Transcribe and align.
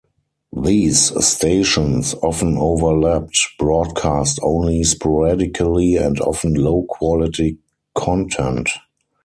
These 0.59 1.13
stations 1.23 2.15
often 2.23 2.57
overlapped, 2.57 3.37
broadcast 3.59 4.39
only 4.41 4.83
sporadically 4.83 5.95
and 5.97 6.19
often 6.21 6.55
low-quality 6.55 7.59
content. 7.93 8.67